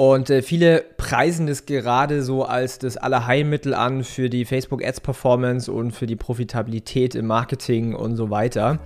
Und 0.00 0.30
äh, 0.30 0.40
viele 0.40 0.82
preisen 0.96 1.46
das 1.46 1.66
gerade 1.66 2.22
so 2.22 2.46
als 2.46 2.78
das 2.78 2.96
Allerheilmittel 2.96 3.74
an 3.74 4.02
für 4.02 4.30
die 4.30 4.46
Facebook 4.46 4.82
Ads 4.82 5.00
Performance 5.00 5.70
und 5.70 5.92
für 5.92 6.06
die 6.06 6.16
Profitabilität 6.16 7.14
im 7.14 7.26
Marketing 7.26 7.94
und 7.94 8.16
so 8.16 8.30
weiter. 8.30 8.78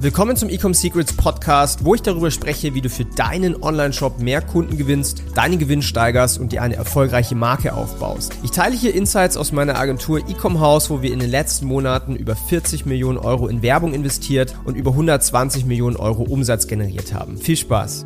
Willkommen 0.00 0.36
zum 0.36 0.50
Ecom 0.50 0.74
Secrets 0.74 1.14
Podcast, 1.14 1.86
wo 1.86 1.94
ich 1.94 2.02
darüber 2.02 2.30
spreche, 2.30 2.74
wie 2.74 2.82
du 2.82 2.90
für 2.90 3.06
deinen 3.06 3.62
Online-Shop 3.62 4.18
mehr 4.18 4.42
Kunden 4.42 4.76
gewinnst, 4.76 5.22
deinen 5.34 5.58
Gewinn 5.58 5.80
steigerst 5.80 6.38
und 6.38 6.52
dir 6.52 6.60
eine 6.60 6.76
erfolgreiche 6.76 7.36
Marke 7.36 7.72
aufbaust. 7.72 8.34
Ich 8.42 8.50
teile 8.50 8.76
hier 8.76 8.94
Insights 8.94 9.38
aus 9.38 9.52
meiner 9.52 9.78
Agentur 9.78 10.18
Ecom 10.28 10.60
House, 10.60 10.90
wo 10.90 11.00
wir 11.00 11.10
in 11.10 11.20
den 11.20 11.30
letzten 11.30 11.64
Monaten 11.64 12.16
über 12.16 12.36
40 12.36 12.84
Millionen 12.84 13.16
Euro 13.16 13.48
in 13.48 13.62
Werbung 13.62 13.94
investiert 13.94 14.54
und 14.66 14.76
über 14.76 14.90
120 14.90 15.64
Millionen 15.64 15.96
Euro 15.96 16.22
Umsatz 16.24 16.66
generiert 16.66 17.14
haben. 17.14 17.38
Viel 17.38 17.56
Spaß! 17.56 18.04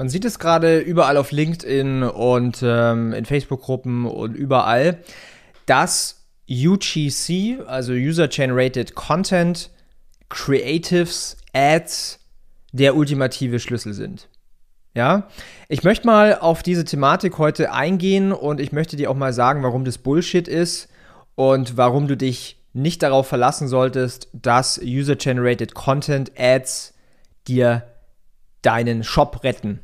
Man 0.00 0.08
sieht 0.08 0.24
es 0.24 0.38
gerade 0.38 0.78
überall 0.78 1.18
auf 1.18 1.30
LinkedIn 1.30 2.04
und 2.04 2.60
ähm, 2.62 3.12
in 3.12 3.26
Facebook-Gruppen 3.26 4.06
und 4.06 4.34
überall, 4.34 5.00
dass 5.66 6.24
UGC, 6.48 7.58
also 7.66 7.92
User 7.92 8.26
Generated 8.26 8.94
Content, 8.94 9.68
Creatives, 10.30 11.36
Ads 11.52 12.18
der 12.72 12.96
ultimative 12.96 13.60
Schlüssel 13.60 13.92
sind. 13.92 14.30
Ja, 14.94 15.28
ich 15.68 15.84
möchte 15.84 16.06
mal 16.06 16.38
auf 16.38 16.62
diese 16.62 16.86
Thematik 16.86 17.36
heute 17.36 17.70
eingehen 17.70 18.32
und 18.32 18.58
ich 18.58 18.72
möchte 18.72 18.96
dir 18.96 19.10
auch 19.10 19.16
mal 19.16 19.34
sagen, 19.34 19.62
warum 19.62 19.84
das 19.84 19.98
Bullshit 19.98 20.48
ist 20.48 20.88
und 21.34 21.76
warum 21.76 22.08
du 22.08 22.16
dich 22.16 22.56
nicht 22.72 23.02
darauf 23.02 23.26
verlassen 23.26 23.68
solltest, 23.68 24.28
dass 24.32 24.80
User-Generated 24.82 25.74
Content 25.74 26.32
Ads 26.38 26.94
dir 27.46 27.84
deinen 28.62 29.04
Shop 29.04 29.44
retten. 29.44 29.80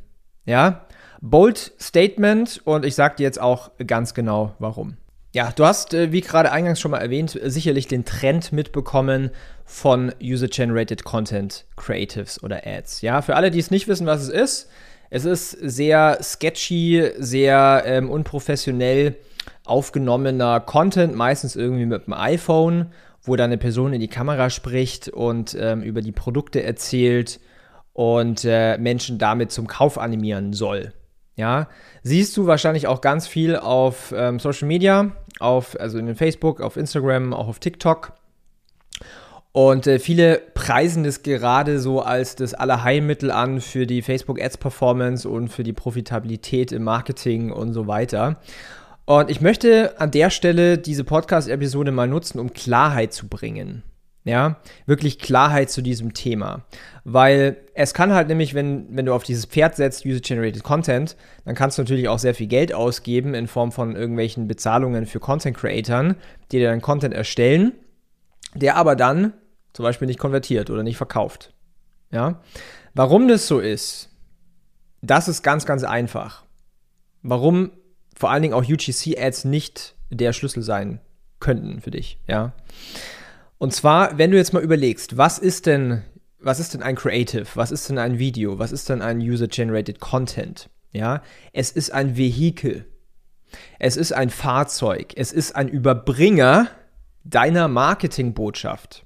Ja, 0.47 0.87
bold 1.21 1.73
Statement 1.79 2.61
und 2.63 2.85
ich 2.85 2.95
sage 2.95 3.17
dir 3.17 3.23
jetzt 3.23 3.39
auch 3.39 3.71
ganz 3.85 4.13
genau 4.13 4.55
warum. 4.59 4.95
Ja, 5.35 5.51
du 5.53 5.65
hast, 5.65 5.93
äh, 5.93 6.13
wie 6.13 6.21
gerade 6.21 6.53
eingangs 6.53 6.79
schon 6.79 6.91
mal 6.91 6.99
erwähnt, 6.99 7.37
sicherlich 7.43 7.87
den 7.87 8.05
Trend 8.05 8.53
mitbekommen 8.53 9.29
von 9.65 10.13
User-Generated 10.23 11.03
Content 11.03 11.65
Creatives 11.75 12.41
oder 12.41 12.65
Ads. 12.65 13.01
Ja, 13.01 13.21
für 13.21 13.35
alle, 13.35 13.51
die 13.51 13.59
es 13.59 13.71
nicht 13.71 13.89
wissen, 13.89 14.07
was 14.07 14.21
es 14.21 14.29
ist, 14.29 14.69
es 15.09 15.25
ist 15.25 15.51
sehr 15.51 16.17
sketchy, 16.23 17.11
sehr 17.17 17.83
ähm, 17.85 18.09
unprofessionell 18.09 19.17
aufgenommener 19.65 20.61
Content, 20.61 21.13
meistens 21.13 21.57
irgendwie 21.57 21.85
mit 21.85 22.07
dem 22.07 22.13
iPhone, 22.13 22.93
wo 23.21 23.35
dann 23.35 23.47
eine 23.47 23.57
Person 23.57 23.91
in 23.91 23.99
die 23.99 24.07
Kamera 24.07 24.49
spricht 24.49 25.09
und 25.09 25.57
ähm, 25.59 25.81
über 25.81 26.01
die 26.01 26.13
Produkte 26.13 26.63
erzählt 26.63 27.41
und 27.97 28.45
äh, 28.45 28.77
Menschen 28.77 29.17
damit 29.17 29.51
zum 29.51 29.65
Kauf 29.65 29.97
animieren 29.97 30.53
soll. 30.53 30.93
Ja, 31.35 31.67
siehst 32.03 32.37
du 32.37 32.45
wahrscheinlich 32.45 32.85
auch 32.85 33.01
ganz 33.01 33.27
viel 33.27 33.55
auf 33.55 34.13
ähm, 34.15 34.37
Social 34.37 34.67
Media, 34.67 35.13
auf, 35.39 35.79
also 35.79 35.97
in 35.97 36.15
Facebook, 36.15 36.61
auf 36.61 36.77
Instagram, 36.77 37.33
auch 37.33 37.47
auf 37.47 37.57
TikTok. 37.57 38.13
Und 39.51 39.87
äh, 39.87 39.97
viele 39.97 40.39
preisen 40.53 41.03
das 41.05 41.23
gerade 41.23 41.79
so 41.79 42.01
als 42.01 42.35
das 42.35 42.53
Allerheilmittel 42.53 43.31
an 43.31 43.61
für 43.61 43.87
die 43.87 44.03
Facebook 44.03 44.39
Ads 44.39 44.57
Performance 44.57 45.27
und 45.27 45.47
für 45.47 45.63
die 45.63 45.73
Profitabilität 45.73 46.71
im 46.71 46.83
Marketing 46.83 47.51
und 47.51 47.73
so 47.73 47.87
weiter. 47.87 48.39
Und 49.05 49.31
ich 49.31 49.41
möchte 49.41 49.99
an 49.99 50.11
der 50.11 50.29
Stelle 50.29 50.77
diese 50.77 51.03
Podcast-Episode 51.03 51.91
mal 51.91 52.07
nutzen, 52.07 52.37
um 52.37 52.53
Klarheit 52.53 53.11
zu 53.11 53.27
bringen 53.27 53.81
ja, 54.27 54.57
wirklich 54.85 55.19
Klarheit 55.19 55.69
zu 55.69 55.81
diesem 55.81 56.13
Thema. 56.13 56.65
Weil 57.03 57.57
es 57.73 57.93
kann 57.93 58.13
halt 58.13 58.27
nämlich, 58.27 58.53
wenn, 58.53 58.87
wenn 58.95 59.05
du 59.05 59.13
auf 59.13 59.23
dieses 59.23 59.45
Pferd 59.45 59.75
setzt, 59.75 60.05
User-Generated 60.05 60.63
Content, 60.63 61.15
dann 61.45 61.55
kannst 61.55 61.77
du 61.77 61.81
natürlich 61.81 62.09
auch 62.09 62.19
sehr 62.19 62.35
viel 62.35 62.47
Geld 62.47 62.73
ausgeben 62.73 63.33
in 63.33 63.47
Form 63.47 63.71
von 63.71 63.95
irgendwelchen 63.95 64.47
Bezahlungen 64.47 65.05
für 65.05 65.19
Content-Creatern, 65.19 66.15
die 66.51 66.59
dir 66.59 66.69
dann 66.69 66.81
Content 66.81 67.13
erstellen, 67.13 67.73
der 68.53 68.75
aber 68.75 68.95
dann 68.95 69.33
zum 69.73 69.83
Beispiel 69.83 70.07
nicht 70.07 70.19
konvertiert 70.19 70.69
oder 70.69 70.83
nicht 70.83 70.97
verkauft. 70.97 71.53
Ja, 72.11 72.41
warum 72.93 73.27
das 73.27 73.47
so 73.47 73.59
ist, 73.59 74.09
das 75.01 75.27
ist 75.27 75.43
ganz, 75.43 75.65
ganz 75.65 75.83
einfach. 75.83 76.43
Warum 77.21 77.71
vor 78.15 78.31
allen 78.31 78.41
Dingen 78.41 78.53
auch 78.53 78.63
UGC-Ads 78.63 79.45
nicht 79.45 79.95
der 80.09 80.33
Schlüssel 80.33 80.63
sein 80.63 80.99
könnten 81.39 81.81
für 81.81 81.91
dich, 81.91 82.17
ja. 82.27 82.53
Und 83.57 83.73
zwar, 83.73 84.17
wenn 84.17 84.31
du 84.31 84.37
jetzt 84.37 84.53
mal 84.53 84.63
überlegst, 84.63 85.17
was 85.17 85.39
ist 85.39 85.65
denn, 85.65 86.03
was 86.39 86.59
ist 86.59 86.73
denn 86.73 86.83
ein 86.83 86.95
Creative? 86.95 87.45
Was 87.55 87.71
ist 87.71 87.89
denn 87.89 87.97
ein 87.97 88.19
Video? 88.19 88.59
Was 88.59 88.71
ist 88.71 88.89
denn 88.89 89.01
ein 89.01 89.19
User-Generated 89.19 89.99
Content? 89.99 90.69
Ja, 90.91 91.21
es 91.53 91.71
ist 91.71 91.91
ein 91.91 92.17
Vehikel. 92.17 92.85
Es 93.79 93.97
ist 93.97 94.11
ein 94.13 94.29
Fahrzeug. 94.29 95.13
Es 95.15 95.31
ist 95.31 95.55
ein 95.55 95.69
Überbringer 95.69 96.69
deiner 97.23 97.67
Marketingbotschaft. 97.67 99.05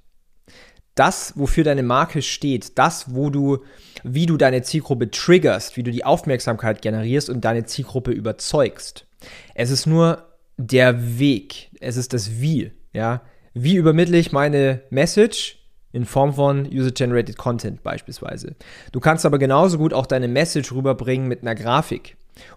Das, 0.95 1.37
wofür 1.37 1.63
deine 1.63 1.83
Marke 1.83 2.21
steht, 2.21 2.77
das, 2.77 3.15
wo 3.15 3.29
du, 3.29 3.63
wie 4.03 4.25
du 4.25 4.35
deine 4.35 4.61
Zielgruppe 4.61 5.09
triggerst, 5.09 5.77
wie 5.77 5.83
du 5.83 5.91
die 5.91 6.03
Aufmerksamkeit 6.03 6.81
generierst 6.81 7.29
und 7.29 7.45
deine 7.45 7.65
Zielgruppe 7.65 8.11
überzeugst. 8.11 9.07
Es 9.55 9.71
ist 9.71 9.85
nur 9.85 10.27
der 10.57 11.17
Weg. 11.17 11.71
Es 11.79 11.95
ist 11.95 12.13
das 12.13 12.41
Wie, 12.41 12.71
ja. 12.93 13.21
Wie 13.53 13.75
übermittle 13.75 14.17
ich 14.17 14.31
meine 14.31 14.81
Message? 14.89 15.57
In 15.93 16.05
Form 16.05 16.35
von 16.35 16.65
User-Generated 16.71 17.37
Content 17.37 17.83
beispielsweise. 17.83 18.55
Du 18.93 19.01
kannst 19.01 19.25
aber 19.25 19.37
genauso 19.37 19.77
gut 19.77 19.93
auch 19.93 20.05
deine 20.05 20.29
Message 20.29 20.71
rüberbringen 20.71 21.27
mit 21.27 21.41
einer 21.41 21.53
Grafik 21.53 22.15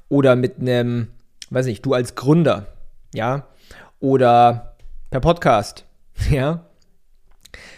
oder 0.09 0.37
mit 0.37 0.61
einem, 0.61 1.09
weiß 1.51 1.67
nicht, 1.67 1.85
du 1.85 1.95
als 1.95 2.15
Gründer, 2.15 2.69
ja, 3.13 3.49
oder 3.99 4.77
per 5.11 5.19
Podcast, 5.19 5.85
ja. 6.31 6.65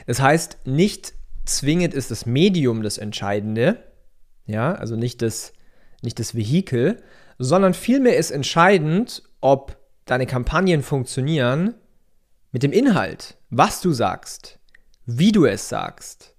Das 0.06 0.20
heißt, 0.20 0.58
nicht 0.66 1.14
zwingend 1.46 1.94
ist 1.94 2.10
das 2.10 2.26
Medium 2.26 2.82
das 2.82 2.98
Entscheidende, 2.98 3.78
ja, 4.44 4.74
also 4.74 4.94
nicht 4.94 5.22
das, 5.22 5.54
nicht 6.02 6.18
das 6.18 6.34
Vehikel, 6.34 7.02
sondern 7.38 7.72
vielmehr 7.72 8.18
ist 8.18 8.30
entscheidend, 8.30 9.22
ob 9.40 9.78
deine 10.04 10.26
Kampagnen 10.26 10.82
funktionieren 10.82 11.74
mit 12.52 12.62
dem 12.62 12.72
Inhalt, 12.72 13.36
was 13.50 13.80
du 13.80 13.92
sagst, 13.92 14.58
wie 15.04 15.32
du 15.32 15.46
es 15.46 15.68
sagst, 15.68 16.34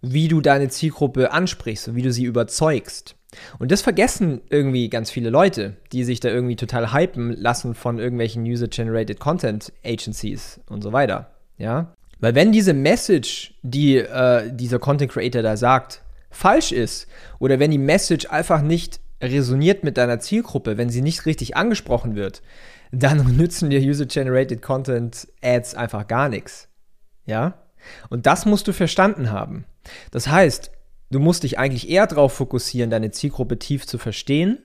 wie 0.00 0.28
du 0.28 0.40
deine 0.40 0.68
Zielgruppe 0.68 1.32
ansprichst 1.32 1.88
und 1.88 1.96
wie 1.96 2.02
du 2.02 2.12
sie 2.12 2.24
überzeugst. 2.24 3.16
Und 3.58 3.70
das 3.70 3.82
vergessen 3.82 4.42
irgendwie 4.50 4.90
ganz 4.90 5.10
viele 5.10 5.30
Leute, 5.30 5.76
die 5.92 6.04
sich 6.04 6.20
da 6.20 6.28
irgendwie 6.28 6.56
total 6.56 6.92
hypen 6.92 7.32
lassen 7.32 7.74
von 7.74 7.98
irgendwelchen 7.98 8.42
User-Generated 8.44 9.18
Content 9.20 9.72
Agencies 9.84 10.60
und 10.68 10.82
so 10.82 10.92
weiter. 10.92 11.30
Ja? 11.56 11.94
Weil 12.20 12.34
wenn 12.34 12.52
diese 12.52 12.74
Message, 12.74 13.54
die 13.62 13.96
äh, 13.96 14.52
dieser 14.52 14.78
Content 14.78 15.10
Creator 15.10 15.42
da 15.42 15.56
sagt, 15.56 16.02
falsch 16.30 16.72
ist, 16.72 17.06
oder 17.38 17.58
wenn 17.58 17.70
die 17.70 17.78
Message 17.78 18.26
einfach 18.30 18.62
nicht 18.62 19.00
resoniert 19.22 19.84
mit 19.84 19.96
deiner 19.96 20.20
Zielgruppe, 20.20 20.76
wenn 20.76 20.90
sie 20.90 21.02
nicht 21.02 21.26
richtig 21.26 21.56
angesprochen 21.56 22.14
wird, 22.16 22.42
dann 22.90 23.36
nützen 23.36 23.70
dir 23.70 23.80
User-Generated 23.80 24.60
Content 24.62 25.28
Ads 25.42 25.74
einfach 25.74 26.06
gar 26.06 26.28
nichts. 26.28 26.68
Ja? 27.26 27.54
Und 28.10 28.26
das 28.26 28.46
musst 28.46 28.68
du 28.68 28.72
verstanden 28.72 29.30
haben. 29.30 29.64
Das 30.10 30.28
heißt, 30.28 30.70
du 31.10 31.18
musst 31.18 31.42
dich 31.42 31.58
eigentlich 31.58 31.88
eher 31.88 32.06
darauf 32.06 32.32
fokussieren, 32.32 32.90
deine 32.90 33.10
Zielgruppe 33.10 33.58
tief 33.58 33.86
zu 33.86 33.98
verstehen, 33.98 34.58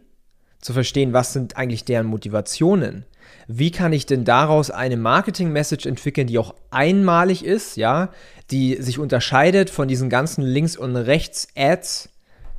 zu 0.62 0.73
verstehen, 0.73 1.13
was 1.13 1.34
sind 1.34 1.57
eigentlich 1.57 1.85
deren 1.85 2.07
Motivationen. 2.07 3.06
Wie 3.47 3.72
kann 3.72 3.94
ich 3.94 4.06
denn 4.06 4.25
daraus 4.25 4.72
eine 4.72 4.97
Marketing-Message 4.97 5.85
entwickeln, 5.85 6.28
die 6.28 6.40
auch 6.40 6.56
einmalig 6.69 7.46
ist, 7.46 7.78
ja, 7.78 8.12
die 8.51 8.75
sich 8.81 9.00
unterscheidet 9.00 9.69
von 9.69 9.88
diesen 9.88 10.09
ganzen 10.09 10.44
Links- 10.44 10.78
und 10.78 10.96
Rechts-Ads, 10.96 12.09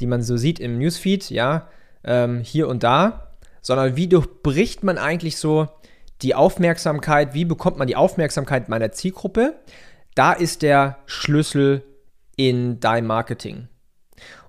die 0.00 0.06
man 0.06 0.22
so 0.22 0.36
sieht 0.36 0.60
im 0.60 0.78
Newsfeed, 0.78 1.30
ja, 1.30 1.68
ähm, 2.04 2.40
hier 2.40 2.68
und 2.68 2.82
da, 2.82 3.28
sondern 3.60 3.96
wie 3.96 4.08
durchbricht 4.08 4.82
man 4.82 4.98
eigentlich 4.98 5.36
so 5.36 5.68
die 6.22 6.34
Aufmerksamkeit, 6.34 7.34
wie 7.34 7.44
bekommt 7.44 7.78
man 7.78 7.86
die 7.86 7.96
Aufmerksamkeit 7.96 8.68
meiner 8.68 8.92
Zielgruppe? 8.92 9.54
Da 10.14 10.32
ist 10.32 10.62
der 10.62 10.98
Schlüssel 11.06 11.84
in 12.36 12.80
dein 12.80 13.06
Marketing. 13.06 13.68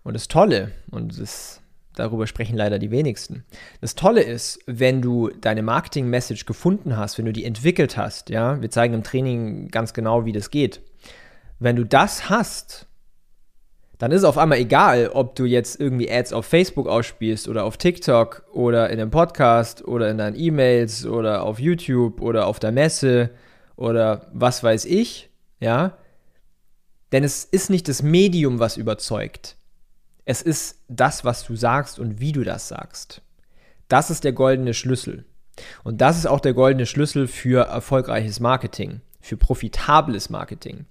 Und 0.03 0.13
das 0.13 0.27
Tolle, 0.27 0.71
und 0.89 1.19
das, 1.19 1.61
darüber 1.93 2.25
sprechen 2.25 2.55
leider 2.55 2.79
die 2.79 2.91
wenigsten, 2.91 3.45
das 3.81 3.95
Tolle 3.95 4.21
ist, 4.21 4.59
wenn 4.65 5.01
du 5.01 5.29
deine 5.29 5.61
Marketing-Message 5.61 6.45
gefunden 6.45 6.97
hast, 6.97 7.17
wenn 7.17 7.25
du 7.25 7.33
die 7.33 7.45
entwickelt 7.45 7.97
hast, 7.97 8.29
ja, 8.29 8.61
wir 8.61 8.71
zeigen 8.71 8.93
im 8.93 9.03
Training 9.03 9.67
ganz 9.67 9.93
genau, 9.93 10.25
wie 10.25 10.31
das 10.31 10.49
geht. 10.49 10.81
Wenn 11.59 11.75
du 11.75 11.83
das 11.83 12.29
hast, 12.29 12.87
dann 13.99 14.13
ist 14.13 14.19
es 14.19 14.23
auf 14.23 14.37
einmal 14.37 14.59
egal, 14.59 15.09
ob 15.13 15.35
du 15.35 15.43
jetzt 15.43 15.79
irgendwie 15.79 16.09
Ads 16.09 16.31
auf 16.31 16.45
Facebook 16.45 16.87
ausspielst 16.87 17.49
oder 17.49 17.65
auf 17.65 17.75
TikTok 17.75 18.45
oder 18.53 18.89
in 18.89 18.99
einem 18.99 19.11
Podcast 19.11 19.85
oder 19.85 20.09
in 20.09 20.17
deinen 20.17 20.39
E-Mails 20.39 21.05
oder 21.05 21.43
auf 21.43 21.59
YouTube 21.59 22.21
oder 22.21 22.47
auf 22.47 22.59
der 22.59 22.71
Messe 22.71 23.29
oder 23.75 24.27
was 24.33 24.63
weiß 24.63 24.85
ich, 24.85 25.29
ja. 25.59 25.97
Denn 27.11 27.25
es 27.25 27.43
ist 27.43 27.69
nicht 27.69 27.89
das 27.89 28.01
Medium, 28.01 28.59
was 28.59 28.77
überzeugt. 28.77 29.57
Es 30.23 30.41
ist 30.41 30.79
das, 30.87 31.25
was 31.25 31.43
du 31.43 31.57
sagst 31.57 31.99
und 31.99 32.21
wie 32.21 32.31
du 32.31 32.45
das 32.45 32.69
sagst. 32.69 33.21
Das 33.89 34.09
ist 34.09 34.23
der 34.23 34.31
goldene 34.31 34.73
Schlüssel. 34.73 35.25
Und 35.83 35.99
das 35.99 36.17
ist 36.17 36.25
auch 36.25 36.39
der 36.39 36.53
goldene 36.53 36.85
Schlüssel 36.85 37.27
für 37.27 37.65
erfolgreiches 37.65 38.39
Marketing, 38.39 39.01
für 39.19 39.35
profitables 39.35 40.29
Marketing. 40.29 40.85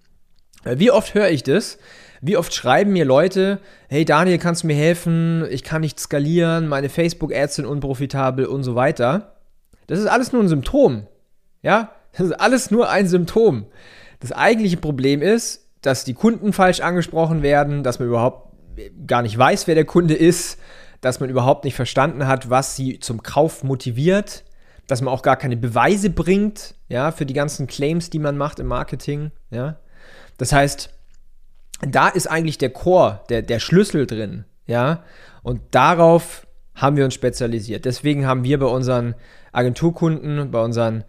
Wie 0.65 0.91
oft 0.91 1.15
höre 1.15 1.29
ich 1.29 1.43
das? 1.43 1.79
Wie 2.21 2.37
oft 2.37 2.53
schreiben 2.53 2.93
mir 2.93 3.05
Leute, 3.05 3.61
hey 3.89 4.05
Daniel, 4.05 4.39
kannst 4.39 4.65
du 4.65 4.67
mir 4.67 4.77
helfen? 4.77 5.47
Ich 5.51 5.63
kann 5.63 5.83
nicht 5.83 6.01
skalieren, 6.01 6.67
meine 6.67 6.89
Facebook-Ads 6.89 7.57
sind 7.57 7.67
unprofitabel 7.67 8.47
und 8.47 8.65
so 8.65 8.75
weiter. 8.75 9.37
Das 9.87 10.01
ist 10.01 10.07
alles 10.07 10.33
nur 10.33 10.43
ein 10.43 10.49
Symptom. 10.49 11.07
Ja, 11.63 11.93
das 12.13 12.27
ist 12.27 12.41
alles 12.41 12.71
nur 12.71 12.91
ein 12.91 13.07
Symptom. 13.07 13.67
Das 14.21 14.33
eigentliche 14.33 14.77
Problem 14.77 15.23
ist, 15.23 15.69
dass 15.81 16.05
die 16.05 16.15
Kunden 16.15 16.53
falsch 16.53 16.81
angesprochen 16.81 17.43
werden, 17.43 17.85
dass 17.85 18.01
man 18.01 18.09
überhaupt 18.09 18.53
gar 19.07 19.23
nicht 19.23 19.39
weiß, 19.39 19.67
wer 19.67 19.75
der 19.75 19.85
Kunde 19.85 20.15
ist, 20.15 20.59
dass 21.01 21.21
man 21.21 21.31
überhaupt 21.31 21.65
nicht 21.65 21.77
verstanden 21.77 22.27
hat, 22.27 22.51
was 22.51 22.75
sie 22.75 22.99
zum 22.99 23.23
Kauf 23.23 23.63
motiviert, 23.63 24.45
dass 24.89 25.03
man 25.03 25.15
auch 25.15 25.23
gar 25.23 25.37
keine 25.37 25.57
Beweise 25.57 26.11
bringt, 26.11 26.75
ja, 26.89 27.13
für 27.13 27.27
die 27.27 27.35
ganzen 27.35 27.67
Claims, 27.69 28.11
die 28.11 28.19
man 28.19 28.37
macht 28.37 28.59
im 28.59 28.67
Marketing, 28.67 29.31
ja. 29.51 29.77
Das 30.37 30.53
heißt, 30.53 30.91
da 31.81 32.09
ist 32.09 32.27
eigentlich 32.27 32.59
der 32.59 32.71
Core, 32.71 33.21
der, 33.29 33.43
der 33.43 33.61
Schlüssel 33.61 34.07
drin, 34.07 34.45
ja. 34.67 35.05
Und 35.43 35.61
darauf 35.71 36.47
haben 36.75 36.97
wir 36.97 37.05
uns 37.05 37.15
spezialisiert. 37.15 37.85
Deswegen 37.85 38.27
haben 38.27 38.45
wir 38.45 38.59
bei 38.59 38.67
unseren 38.67 39.15
Agenturkunden, 39.53 40.51
bei 40.51 40.63
unseren 40.63 41.05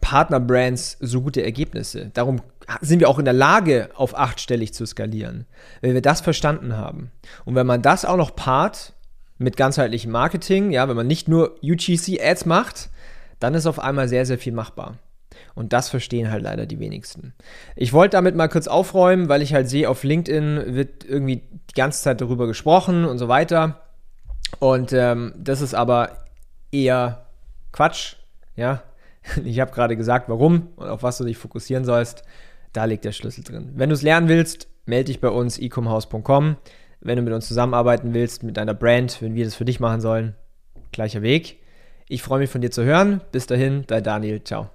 Partnerbrands 0.00 0.96
so 1.00 1.20
gute 1.20 1.42
Ergebnisse. 1.42 2.10
Darum 2.14 2.40
sind 2.80 3.00
wir 3.00 3.08
auch 3.08 3.18
in 3.18 3.24
der 3.24 3.34
Lage, 3.34 3.90
auf 3.94 4.16
achtstellig 4.16 4.72
zu 4.72 4.86
skalieren, 4.86 5.46
wenn 5.80 5.94
wir 5.94 6.02
das 6.02 6.20
verstanden 6.20 6.76
haben. 6.76 7.10
Und 7.44 7.54
wenn 7.54 7.66
man 7.66 7.82
das 7.82 8.04
auch 8.04 8.16
noch 8.16 8.34
paart 8.34 8.94
mit 9.38 9.56
ganzheitlichem 9.56 10.10
Marketing, 10.10 10.70
ja, 10.70 10.88
wenn 10.88 10.96
man 10.96 11.06
nicht 11.06 11.28
nur 11.28 11.56
UGC-Ads 11.62 12.46
macht, 12.46 12.88
dann 13.40 13.54
ist 13.54 13.66
auf 13.66 13.78
einmal 13.78 14.08
sehr, 14.08 14.24
sehr 14.24 14.38
viel 14.38 14.52
machbar. 14.52 14.98
Und 15.54 15.72
das 15.72 15.88
verstehen 15.88 16.30
halt 16.30 16.42
leider 16.42 16.66
die 16.66 16.78
wenigsten. 16.78 17.34
Ich 17.76 17.92
wollte 17.92 18.16
damit 18.16 18.34
mal 18.34 18.48
kurz 18.48 18.66
aufräumen, 18.66 19.28
weil 19.28 19.42
ich 19.42 19.54
halt 19.54 19.68
sehe, 19.68 19.88
auf 19.88 20.04
LinkedIn 20.04 20.74
wird 20.74 21.04
irgendwie 21.04 21.42
die 21.70 21.74
ganze 21.74 22.02
Zeit 22.02 22.20
darüber 22.20 22.46
gesprochen 22.46 23.04
und 23.04 23.18
so 23.18 23.28
weiter. 23.28 23.80
Und 24.58 24.92
ähm, 24.92 25.32
das 25.36 25.60
ist 25.60 25.74
aber 25.74 26.24
eher 26.70 27.26
Quatsch, 27.72 28.16
ja. 28.56 28.82
Ich 29.44 29.58
habe 29.58 29.72
gerade 29.72 29.96
gesagt, 29.96 30.28
warum 30.28 30.68
und 30.76 30.88
auf 30.88 31.02
was 31.02 31.18
du 31.18 31.24
dich 31.24 31.38
fokussieren 31.38 31.84
sollst. 31.84 32.24
Da 32.74 32.84
liegt 32.84 33.04
der 33.04 33.12
Schlüssel 33.12 33.44
drin. 33.44 33.72
Wenn 33.74 33.88
du 33.88 33.94
es 33.94 34.02
lernen 34.02 34.28
willst, 34.28 34.68
melde 34.84 35.04
dich 35.04 35.20
bei 35.20 35.28
uns 35.28 35.58
ecomhouse.com. 35.58 36.56
Wenn 37.00 37.16
du 37.16 37.22
mit 37.22 37.32
uns 37.32 37.46
zusammenarbeiten 37.48 38.14
willst, 38.14 38.42
mit 38.42 38.56
deiner 38.56 38.74
Brand, 38.74 39.22
wenn 39.22 39.34
wir 39.34 39.44
das 39.44 39.54
für 39.54 39.64
dich 39.64 39.80
machen 39.80 40.00
sollen, 40.00 40.34
gleicher 40.92 41.22
Weg. 41.22 41.60
Ich 42.08 42.22
freue 42.22 42.40
mich 42.40 42.50
von 42.50 42.60
dir 42.60 42.70
zu 42.70 42.84
hören. 42.84 43.20
Bis 43.32 43.46
dahin, 43.46 43.84
dein 43.86 44.02
Daniel. 44.02 44.42
Ciao. 44.42 44.70